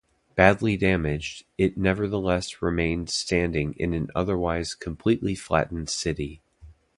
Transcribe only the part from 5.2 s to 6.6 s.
flattened city.